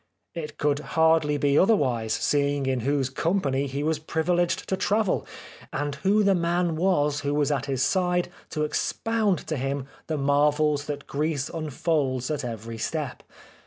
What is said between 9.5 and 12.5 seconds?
him the marvels that Greece unfolds at